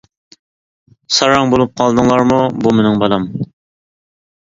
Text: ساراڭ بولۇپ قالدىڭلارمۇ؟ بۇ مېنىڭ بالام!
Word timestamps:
ساراڭ 1.19 1.53
بولۇپ 1.53 1.77
قالدىڭلارمۇ؟ 1.83 2.41
بۇ 2.65 2.77
مېنىڭ 2.81 3.01
بالام! 3.07 3.33